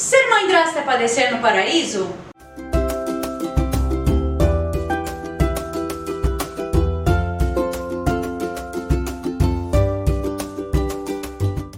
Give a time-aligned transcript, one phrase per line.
[0.00, 2.08] Ser mãe drasta é padecer no paraíso?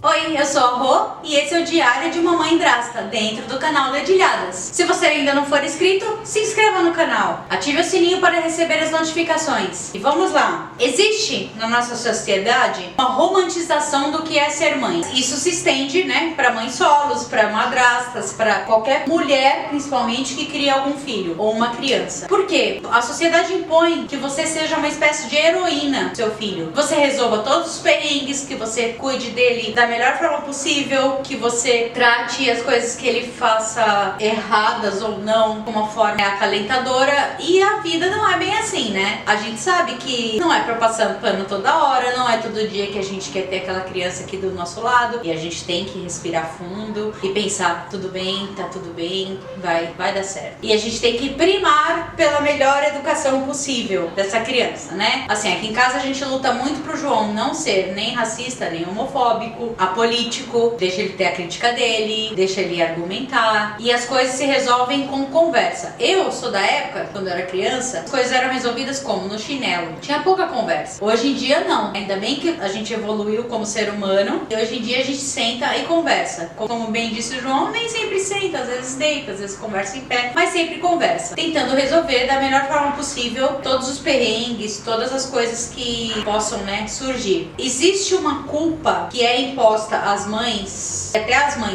[0.05, 3.45] Oi, eu sou a Rô e esse é o Diário de uma Mãe Drasta, dentro
[3.45, 4.71] do canal Dedilhadas.
[4.73, 8.79] Se você ainda não for inscrito, se inscreva no canal, ative o sininho para receber
[8.79, 9.95] as notificações.
[9.95, 10.73] E vamos lá!
[10.77, 14.99] Existe na nossa sociedade uma romantização do que é ser mãe.
[15.13, 20.73] Isso se estende, né, para mães solos, para madrastas, para qualquer mulher, principalmente, que cria
[20.73, 22.27] algum filho ou uma criança.
[22.27, 22.81] Por quê?
[22.91, 26.73] A sociedade impõe que você seja uma espécie de heroína seu filho.
[26.75, 31.91] Você resolva todos os perrengues, que você cuide dele da melhor forma possível, que você
[31.93, 37.77] trate as coisas que ele faça erradas ou não com uma forma acalentadora e a
[37.77, 39.21] vida não é bem assim, né?
[39.25, 42.87] A gente sabe que não é pra passar pano toda hora, não é todo dia
[42.87, 45.85] que a gente quer ter aquela criança aqui do nosso lado e a gente tem
[45.85, 50.57] que respirar fundo e pensar, tudo bem, tá tudo bem, vai, vai dar certo.
[50.63, 55.25] E a gente tem que primar pela melhor educação possível dessa criança, né?
[55.29, 58.87] Assim, aqui em casa a gente luta muito pro João não ser nem racista, nem
[58.87, 64.45] homofóbico, apolítico, deixa ele ter a crítica dele, deixa ele argumentar e as coisas se
[64.45, 65.95] resolvem com conversa.
[65.99, 69.27] Eu sou da época, quando eu era criança, as coisas eram resolvidas como?
[69.27, 69.93] No chinelo.
[70.01, 71.03] Tinha pouca conversa.
[71.03, 71.91] Hoje em dia não.
[71.93, 75.21] Ainda bem que a gente evoluiu como ser humano e hoje em dia a gente
[75.21, 76.51] senta e conversa.
[76.55, 80.01] Como bem disse o João, nem sempre senta, às vezes deita, às vezes conversa em
[80.01, 81.35] pé, mas sempre conversa.
[81.35, 86.87] Tentando resolver da melhor forma possível todos os perrengues, todas as coisas que possam, né,
[86.87, 87.51] surgir.
[87.57, 91.73] Existe uma culpa que é imposta às mães, até às mães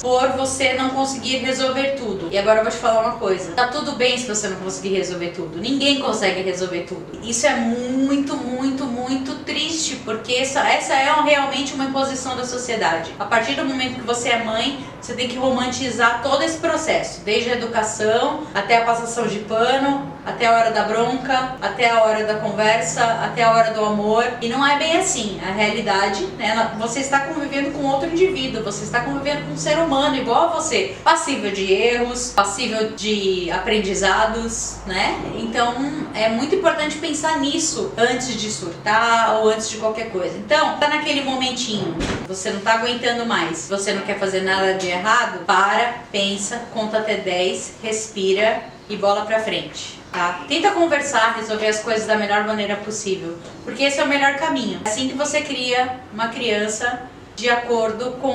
[0.00, 2.28] por você não conseguir resolver tudo.
[2.30, 3.52] E agora eu vou te falar uma coisa.
[3.52, 5.58] Tá tudo bem se você não conseguir resolver tudo.
[5.58, 7.20] Ninguém consegue resolver tudo.
[7.22, 13.14] Isso é muito, muito, muito triste, porque essa, essa é realmente uma imposição da sociedade.
[13.18, 17.22] A partir do momento que você é mãe, você tem que romantizar todo esse processo,
[17.24, 22.04] desde a educação até a passação de pano, até a hora da bronca, até a
[22.04, 24.24] hora da conversa, até a hora do amor.
[24.40, 25.40] E não é bem assim.
[25.44, 26.72] A realidade, né?
[26.78, 30.60] Você está convivendo com outro indivíduo, você está convivendo com um ser humano igual a
[30.60, 35.20] você, passível de erros, passível de aprendizados, né?
[35.36, 35.74] Então
[36.14, 40.36] é muito importante pensar nisso antes de surtar ou antes de qualquer coisa.
[40.38, 41.96] Então, tá naquele momentinho,
[42.26, 46.98] você não tá aguentando mais, você não quer fazer nada de errado, para, pensa, conta
[46.98, 50.00] até 10, respira e bola pra frente.
[50.12, 50.44] Tá?
[50.46, 54.80] Tenta conversar, resolver as coisas da melhor maneira possível, porque esse é o melhor caminho.
[54.84, 58.32] É assim que você cria uma criança de acordo com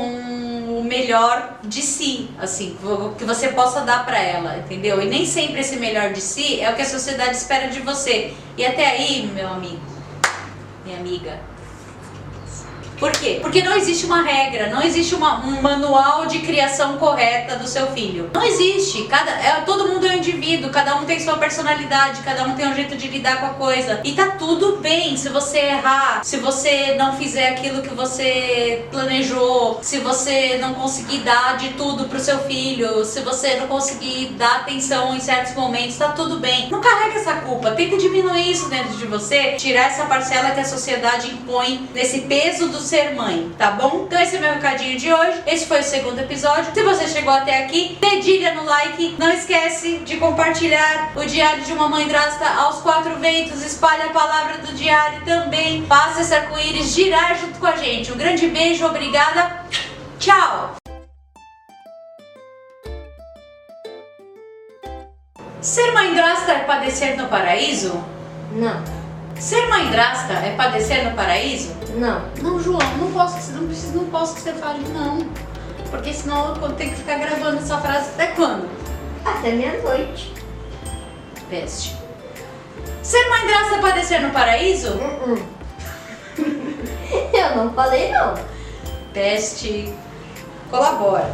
[0.79, 2.77] o melhor de si, assim,
[3.17, 5.01] que você possa dar para ela, entendeu?
[5.01, 8.33] E nem sempre esse melhor de si é o que a sociedade espera de você.
[8.57, 9.81] E até aí, meu amigo,
[10.85, 11.39] minha amiga,
[12.99, 13.39] por quê?
[13.41, 17.87] Porque não existe uma regra, não existe uma, um manual de criação correta do seu
[17.87, 18.29] filho.
[18.33, 19.03] Não existe.
[19.03, 22.67] Cada, é, todo mundo é um indivíduo, cada um tem sua personalidade, cada um tem
[22.67, 24.01] um jeito de lidar com a coisa.
[24.03, 29.79] E tá tudo bem se você errar, se você não fizer aquilo que você planejou,
[29.81, 34.61] se você não conseguir dar de tudo pro seu filho, se você não conseguir dar
[34.61, 36.69] atenção em certos momentos, tá tudo bem.
[36.69, 40.65] Não carrega essa culpa, tenta diminuir isso dentro de você, tirar essa parcela que a
[40.65, 44.05] sociedade impõe nesse peso do ser mãe, tá bom?
[44.05, 45.43] Então esse é o meu recadinho de hoje.
[45.45, 46.73] Esse foi o segundo episódio.
[46.73, 49.15] Se você chegou até aqui, dedilha no like.
[49.19, 53.61] Não esquece de compartilhar o diário de uma mãe drasta aos quatro ventos.
[53.61, 55.85] Espalhe a palavra do diário também.
[55.85, 58.11] Faça esse arco-íris girar junto com a gente.
[58.11, 59.65] Um grande beijo, obrigada.
[60.17, 60.77] Tchau!
[65.59, 68.01] Ser mãe drasta é padecer no paraíso?
[68.53, 68.81] Não,
[69.39, 71.75] Ser mãe drasta é padecer no paraíso?
[71.95, 72.21] não.
[72.41, 75.19] Não, João, não posso que você não precisa, não posso que você fale não.
[75.89, 78.67] Porque senão eu tenho que ficar gravando essa frase até quando?
[79.25, 80.33] Até meia-noite.
[81.49, 81.95] Peste.
[83.01, 84.93] Ser mãe drasta é padecer no paraíso?
[84.93, 85.57] Uh-uh.
[87.33, 88.33] Eu não falei não.
[89.13, 89.93] Peste.
[90.69, 91.33] Colabora.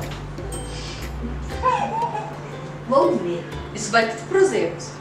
[2.88, 3.44] Vamos ver.
[3.74, 4.92] Isso vai tudo pros erros.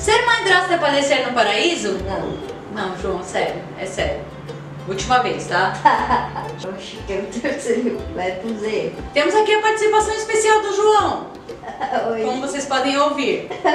[0.00, 1.98] Ser mãe drasta é padecer no paraíso?
[1.98, 2.38] Não.
[2.72, 3.62] Não, João, sério.
[3.78, 4.22] É sério.
[4.88, 5.74] Última vez, tá?
[8.14, 9.04] Vai pros erros.
[9.12, 11.26] Temos aqui a participação especial do João.
[12.12, 12.22] Oi.
[12.22, 13.48] Como vocês podem ouvir.
[13.62, 13.70] Oi.